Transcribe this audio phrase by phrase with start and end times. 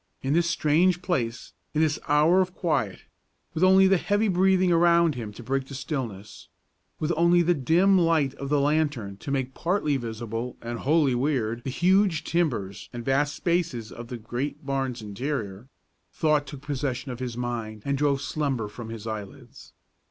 [0.23, 3.01] In this strange place, in this hour of quiet,
[3.53, 6.47] with only the heavy breathing around him to break the stillness;
[6.99, 11.63] with only the dim light of the lantern to make partly visible and wholly weird
[11.63, 15.67] the huge timbers and vast spaces of the great barn's interior,
[16.11, 19.71] thought took possession of his mind and drove slumber from his eyelids.